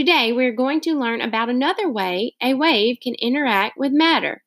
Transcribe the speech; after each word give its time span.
Today, 0.00 0.32
we're 0.32 0.54
going 0.54 0.80
to 0.80 0.98
learn 0.98 1.20
about 1.20 1.50
another 1.50 1.86
way 1.86 2.34
a 2.42 2.54
wave 2.54 2.96
can 3.02 3.14
interact 3.16 3.76
with 3.76 3.92
matter. 3.92 4.42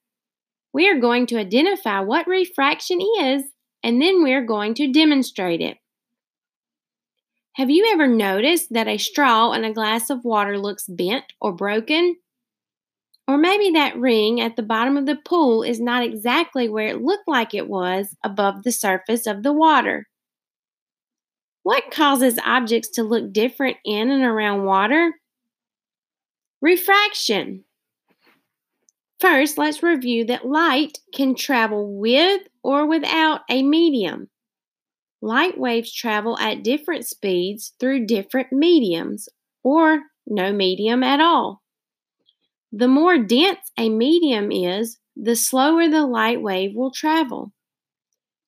We 0.74 0.90
are 0.90 1.00
going 1.00 1.28
to 1.28 1.38
identify 1.38 2.00
what 2.00 2.26
refraction 2.26 3.00
is, 3.00 3.44
and 3.84 4.02
then 4.02 4.24
we're 4.24 4.48
going 4.48 4.74
to 4.74 4.92
demonstrate 4.92 5.62
it. 5.62 5.78
Have 7.52 7.70
you 7.70 7.88
ever 7.94 8.08
noticed 8.08 8.74
that 8.74 8.88
a 8.88 8.98
straw 8.98 9.52
in 9.52 9.64
a 9.64 9.72
glass 9.72 10.10
of 10.10 10.26
water 10.26 10.58
looks 10.58 10.86
bent 10.88 11.26
or 11.40 11.54
broken? 11.54 12.16
Or 13.28 13.38
maybe 13.38 13.70
that 13.74 13.96
ring 13.96 14.42
at 14.42 14.56
the 14.56 14.64
bottom 14.64 14.98
of 14.98 15.06
the 15.06 15.18
pool 15.24 15.62
is 15.62 15.80
not 15.80 16.04
exactly 16.04 16.68
where 16.68 16.88
it 16.88 17.04
looked 17.04 17.28
like 17.28 17.54
it 17.54 17.70
was 17.70 18.16
above 18.24 18.64
the 18.64 18.72
surface 18.72 19.28
of 19.28 19.44
the 19.44 19.54
water. 19.54 20.08
What 21.62 21.92
causes 21.92 22.40
objects 22.44 22.90
to 22.94 23.04
look 23.04 23.32
different 23.32 23.78
in 23.86 24.10
and 24.10 24.24
around 24.24 24.66
water? 24.66 25.14
Refraction. 26.64 27.66
First, 29.20 29.58
let's 29.58 29.84
review 29.84 30.24
that 30.28 30.48
light 30.48 31.00
can 31.14 31.36
travel 31.36 32.00
with 32.00 32.44
or 32.64 32.88
without 32.88 33.42
a 33.50 33.62
medium. 33.64 34.30
Light 35.22 35.58
waves 35.58 35.94
travel 35.94 36.40
at 36.40 36.64
different 36.64 37.06
speeds 37.06 37.74
through 37.82 38.06
different 38.06 38.54
mediums 38.54 39.28
or 39.62 40.04
no 40.26 40.54
medium 40.54 41.04
at 41.04 41.20
all. 41.20 41.62
The 42.72 42.88
more 42.88 43.18
dense 43.18 43.74
a 43.78 43.90
medium 43.90 44.50
is, 44.50 45.00
the 45.18 45.36
slower 45.36 45.90
the 45.90 46.08
light 46.08 46.42
wave 46.42 46.76
will 46.76 46.92
travel. 46.92 47.52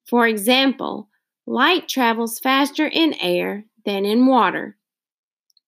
For 0.05 0.25
example, 0.25 1.09
light 1.45 1.89
travels 1.89 2.39
faster 2.39 2.87
in 2.87 3.13
air 3.19 3.65
than 3.83 4.05
in 4.05 4.25
water. 4.25 4.77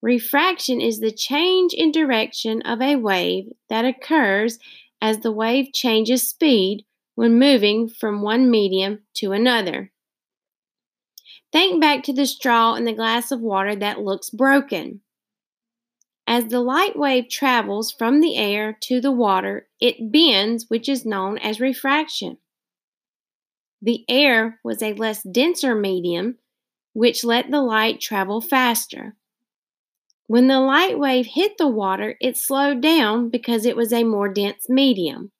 Refraction 0.01 0.79
is 0.79 0.99
the 0.99 1.11
change 1.11 1.73
in 1.73 1.91
direction 1.91 2.61
of 2.61 2.81
a 2.81 2.95
wave 2.95 3.51
that 3.69 3.85
occurs 3.85 4.59
as 5.01 5.20
the 5.20 5.31
wave 5.31 5.73
changes 5.73 6.27
speed 6.27 6.85
when 7.15 7.39
moving 7.39 7.89
from 7.89 8.21
one 8.21 8.51
medium 8.51 8.99
to 9.15 9.31
another. 9.31 9.91
Think 11.51 11.81
back 11.81 12.04
to 12.04 12.13
the 12.13 12.27
straw 12.27 12.76
in 12.76 12.85
the 12.85 12.93
glass 12.93 13.31
of 13.31 13.41
water 13.41 13.76
that 13.76 14.01
looks 14.01 14.29
broken. 14.29 15.01
As 16.27 16.48
the 16.48 16.59
light 16.59 16.98
wave 16.98 17.29
travels 17.29 17.91
from 17.91 18.20
the 18.20 18.35
air 18.35 18.77
to 18.82 18.99
the 18.99 19.13
water, 19.13 19.67
it 19.79 20.11
bends, 20.11 20.65
which 20.67 20.89
is 20.89 21.05
known 21.05 21.37
as 21.37 21.61
refraction. 21.61 22.37
The 23.82 24.04
air 24.09 24.59
was 24.63 24.84
a 24.84 24.93
less 24.93 25.23
denser 25.23 25.73
medium, 25.73 26.37
which 26.93 27.23
let 27.23 27.49
the 27.49 27.61
light 27.61 28.01
travel 28.01 28.41
faster. 28.41 29.15
When 30.27 30.47
the 30.47 30.59
light 30.59 30.99
wave 30.99 31.25
hit 31.25 31.57
the 31.57 31.70
water, 31.70 32.17
it 32.20 32.35
slowed 32.35 32.81
down 32.81 33.29
because 33.29 33.65
it 33.65 33.77
was 33.77 33.93
a 33.93 34.03
more 34.03 34.27
dense 34.27 34.70
medium. 34.70 35.31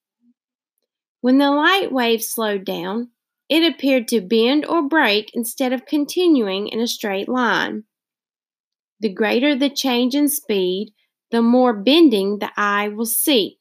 When 1.20 1.40
the 1.40 1.52
light 1.52 1.92
wave 1.92 2.24
slowed 2.24 2.64
down, 2.64 3.10
it 3.50 3.70
appeared 3.70 4.08
to 4.10 4.22
bend 4.22 4.66
or 4.66 4.88
break 4.88 5.32
instead 5.34 5.74
of 5.74 5.86
continuing 5.86 6.70
in 6.70 6.80
a 6.80 6.88
straight 6.88 7.28
line. 7.28 7.84
The 9.02 9.14
greater 9.14 9.56
the 9.56 9.70
change 9.70 10.16
in 10.16 10.30
speed, 10.30 10.94
the 11.32 11.42
more 11.42 11.74
bending 11.74 12.40
the 12.40 12.52
eye 12.56 12.88
will 12.88 13.06
see. 13.06 13.60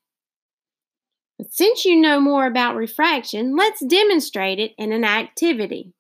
But 1.38 1.52
since 1.52 1.84
you 1.84 1.97
know 1.97 2.20
more 2.20 2.47
about 2.47 2.77
refraction, 2.77 3.56
let's 3.56 3.84
demonstrate 3.84 4.60
it 4.60 4.72
in 4.78 4.92
an 4.92 5.04
activity. 5.04 5.92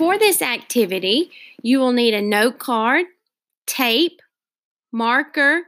For 0.00 0.18
this 0.18 0.40
activity, 0.40 1.30
you 1.62 1.78
will 1.78 1.92
need 1.92 2.14
a 2.14 2.22
note 2.22 2.58
card, 2.58 3.04
tape, 3.66 4.22
marker, 4.90 5.64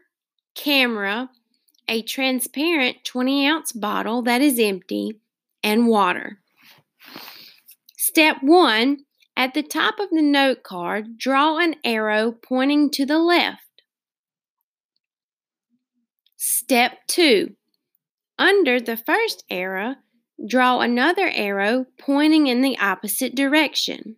camera, 0.55 1.29
a 1.87 2.01
transparent 2.01 3.05
20 3.05 3.47
ounce 3.47 3.73
bottle 3.73 4.23
that 4.23 4.41
is 4.41 4.59
empty, 4.59 5.21
and 5.63 5.87
water. 5.87 6.39
Step 7.99 8.39
1 8.41 9.05
At 9.37 9.53
the 9.53 9.63
top 9.63 10.01
of 10.01 10.09
the 10.11 10.23
note 10.23 10.63
card, 10.63 11.19
draw 11.19 11.59
an 11.59 11.77
arrow 11.85 12.33
pointing 12.33 12.89
to 12.93 13.05
the 13.05 13.19
left. 13.19 13.83
Step 16.39 17.01
2 17.09 17.55
Under 18.39 18.81
the 18.81 18.97
first 18.97 19.45
arrow, 19.51 19.97
draw 20.49 20.81
another 20.81 21.29
arrow 21.29 21.85
pointing 21.99 22.47
in 22.47 22.63
the 22.63 22.79
opposite 22.79 23.35
direction. 23.35 24.17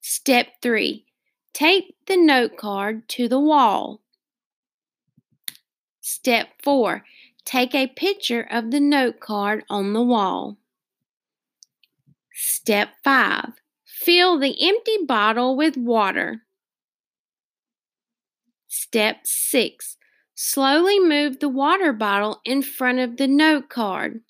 Step 0.00 0.46
3 0.62 1.04
Tape 1.52 1.94
the 2.06 2.16
note 2.16 2.56
card 2.56 3.08
to 3.10 3.28
the 3.28 3.40
wall. 3.40 4.00
Step 6.00 6.48
4 6.62 7.04
Take 7.44 7.74
a 7.74 7.86
picture 7.86 8.46
of 8.50 8.70
the 8.70 8.80
note 8.80 9.20
card 9.20 9.64
on 9.68 9.92
the 9.92 10.02
wall. 10.02 10.56
Step 12.32 12.90
5 13.04 13.52
Fill 13.84 14.38
the 14.38 14.56
empty 14.66 15.04
bottle 15.06 15.56
with 15.56 15.76
water. 15.76 16.42
Step 18.68 19.26
6 19.26 19.96
Slowly 20.34 20.98
move 20.98 21.40
the 21.40 21.50
water 21.50 21.92
bottle 21.92 22.40
in 22.46 22.62
front 22.62 22.98
of 22.98 23.18
the 23.18 23.28
note 23.28 23.68
card. 23.68 24.22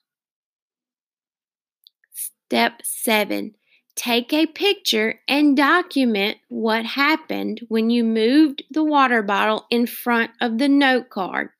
Step 2.12 2.80
7 2.82 3.54
Take 3.96 4.32
a 4.32 4.46
picture 4.46 5.20
and 5.28 5.56
document 5.56 6.38
what 6.48 6.84
happened 6.84 7.60
when 7.68 7.90
you 7.90 8.04
moved 8.04 8.62
the 8.70 8.84
water 8.84 9.22
bottle 9.22 9.66
in 9.70 9.86
front 9.86 10.30
of 10.40 10.58
the 10.58 10.68
note 10.68 11.10
card. 11.10 11.50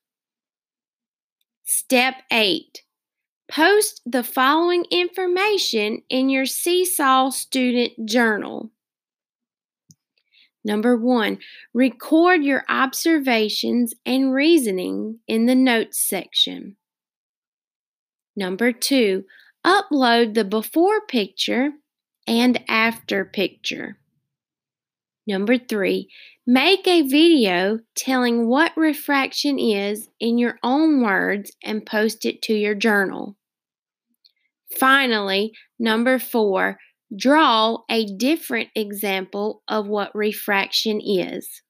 Step 1.65 2.15
8. 2.31 2.83
Post 3.51 4.01
the 4.07 4.23
following 4.23 4.85
information 4.91 6.03
in 6.09 6.29
your 6.29 6.47
Seesaw 6.47 7.31
Student 7.31 8.07
Journal. 8.09 8.71
Number 10.65 10.97
one, 10.97 11.39
record 11.73 12.45
your 12.45 12.65
observations 12.69 13.95
and 14.05 14.33
reasoning 14.33 15.19
in 15.27 15.47
the 15.47 15.55
notes 15.55 16.05
section. 16.05 16.77
Number 18.37 18.73
two, 18.73 19.25
upload 19.67 20.35
the 20.35 20.45
before 20.45 21.01
picture 21.07 21.73
and 22.31 22.63
after 22.69 23.25
picture. 23.25 23.99
Number 25.27 25.59
three, 25.59 26.09
make 26.47 26.87
a 26.87 27.03
video 27.03 27.81
telling 27.97 28.47
what 28.47 28.73
refraction 28.77 29.59
is 29.59 30.09
in 30.21 30.39
your 30.39 30.57
own 30.63 31.03
words 31.03 31.51
and 31.65 31.85
post 31.85 32.25
it 32.25 32.41
to 32.43 32.55
your 32.55 32.77
journal. 32.77 33.37
Finally, 34.79 35.53
number 35.81 36.21
four, 36.21 36.79
draw 37.19 37.79
a 37.91 38.07
different 38.17 38.69
example 38.77 39.65
of 39.67 39.89
what 39.89 40.15
refraction 40.15 41.01
is. 41.01 41.63